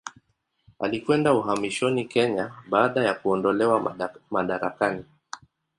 Alikwenda 0.79 1.33
uhamishoni 1.33 2.05
Kenya 2.05 2.51
baada 2.69 3.03
ya 3.03 3.13
kuondolewa 3.13 3.97
madarakani. 4.31 5.03